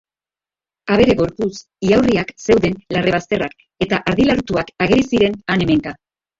Abere 0.95 1.15
gorpuz 1.19 1.49
ihaurriak 1.89 2.33
zeuden 2.47 2.79
larre-bazterrak, 2.97 3.55
eta 3.89 4.03
ardi 4.15 4.29
larrutuak 4.33 4.75
ageri 4.89 5.09
ziren 5.15 5.41
han-hemenka. 5.53 5.99